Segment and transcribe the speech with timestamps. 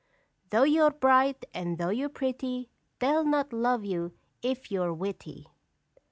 [0.49, 5.45] "Though you're bright, and though you're pretty, They'll not love you if you're witty."